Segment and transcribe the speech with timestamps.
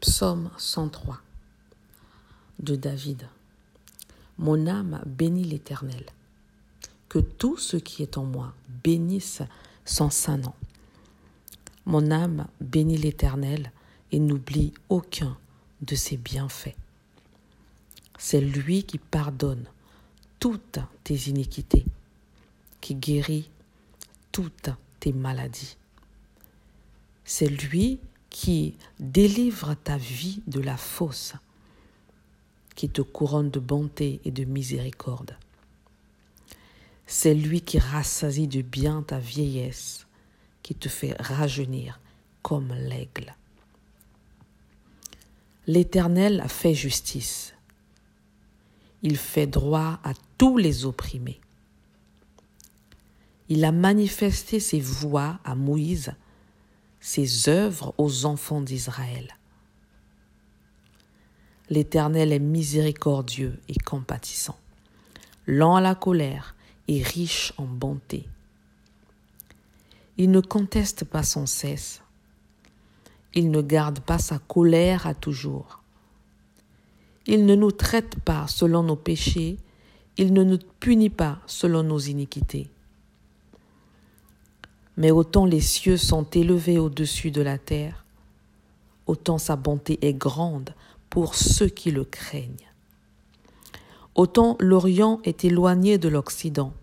[0.00, 1.20] Psaume 103
[2.58, 3.28] de David.
[4.38, 6.06] Mon âme bénit l'Éternel.
[7.10, 9.42] Que tout ce qui est en moi bénisse
[9.84, 10.54] son saint nom.
[11.84, 13.72] Mon âme bénit l'Éternel
[14.10, 15.36] et n'oublie aucun
[15.82, 16.76] de ses bienfaits.
[18.18, 19.66] C'est lui qui pardonne
[20.38, 21.84] toutes tes iniquités,
[22.80, 23.50] qui guérit
[24.32, 25.76] toutes tes maladies.
[27.26, 28.00] C'est lui
[28.30, 31.34] qui délivre ta vie de la fosse,
[32.76, 35.36] qui te couronne de bonté et de miséricorde.
[37.06, 40.06] C'est lui qui rassasie de bien ta vieillesse,
[40.62, 42.00] qui te fait rajeunir
[42.42, 43.34] comme l'aigle.
[45.66, 47.54] L'Éternel a fait justice.
[49.02, 51.40] Il fait droit à tous les opprimés.
[53.48, 56.12] Il a manifesté ses voies à Moïse
[57.00, 59.36] ses œuvres aux enfants d'Israël.
[61.70, 64.58] L'Éternel est miséricordieux et compatissant,
[65.46, 66.54] lent à la colère
[66.88, 68.26] et riche en bonté.
[70.18, 72.02] Il ne conteste pas sans cesse.
[73.32, 75.80] Il ne garde pas sa colère à toujours.
[77.26, 79.56] Il ne nous traite pas selon nos péchés.
[80.16, 82.68] Il ne nous punit pas selon nos iniquités.
[85.00, 88.04] Mais autant les cieux sont élevés au-dessus de la terre,
[89.06, 90.74] autant sa bonté est grande
[91.08, 92.68] pour ceux qui le craignent.
[94.14, 96.74] Autant l'Orient est éloigné de l'Occident,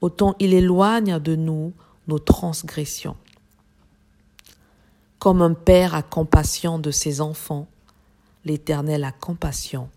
[0.00, 1.72] autant il éloigne de nous
[2.06, 3.16] nos transgressions.
[5.18, 7.66] Comme un père a compassion de ses enfants,
[8.44, 9.88] l'Éternel a compassion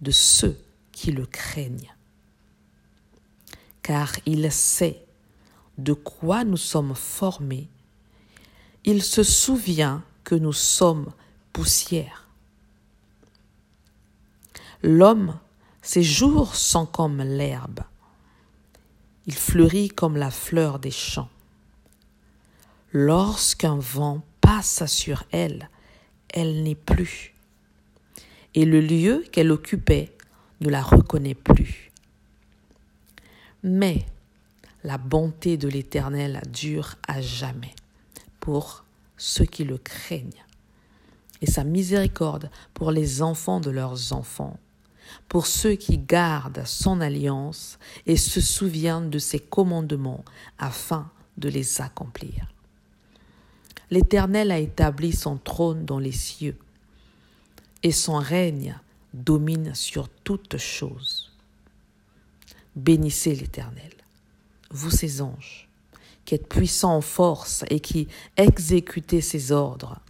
[0.00, 0.56] de ceux
[0.92, 1.92] qui le craignent.
[3.82, 5.05] Car il sait
[5.78, 7.68] de quoi nous sommes formés,
[8.84, 11.12] il se souvient que nous sommes
[11.52, 12.28] poussière.
[14.82, 15.38] L'homme,
[15.82, 17.80] ses jours sont comme l'herbe.
[19.26, 21.28] Il fleurit comme la fleur des champs.
[22.92, 25.68] Lorsqu'un vent passe sur elle,
[26.28, 27.34] elle n'est plus.
[28.54, 30.16] Et le lieu qu'elle occupait
[30.60, 31.90] ne la reconnaît plus.
[33.62, 34.06] Mais
[34.86, 37.74] la bonté de l'Éternel dure à jamais
[38.38, 38.84] pour
[39.16, 40.44] ceux qui le craignent,
[41.42, 44.60] et sa miséricorde pour les enfants de leurs enfants,
[45.28, 50.24] pour ceux qui gardent son alliance et se souviennent de ses commandements
[50.56, 52.46] afin de les accomplir.
[53.90, 56.56] L'Éternel a établi son trône dans les cieux,
[57.82, 58.78] et son règne
[59.14, 61.32] domine sur toutes choses.
[62.76, 63.95] Bénissez l'Éternel
[64.70, 65.68] vous ses anges,
[66.24, 70.00] qui êtes puissants en force et qui exécutez ses ordres,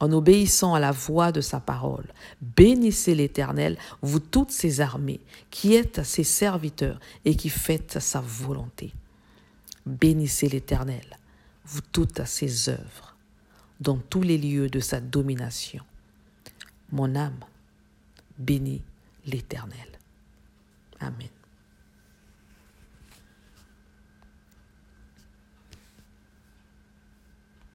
[0.00, 2.06] en obéissant à la voix de sa parole.
[2.40, 8.92] Bénissez l'Éternel, vous toutes ses armées, qui êtes ses serviteurs et qui faites sa volonté.
[9.86, 11.18] Bénissez l'Éternel,
[11.66, 13.16] vous toutes ses œuvres,
[13.80, 15.84] dans tous les lieux de sa domination.
[16.90, 17.44] Mon âme
[18.38, 18.82] bénit
[19.26, 19.88] l'Éternel.